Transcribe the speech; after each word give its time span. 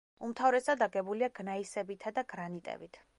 უმთავრესად 0.27 0.81
აგებულია 0.85 1.29
გნაისებითა 1.41 2.15
და 2.19 2.25
გრანიტებით. 2.33 3.03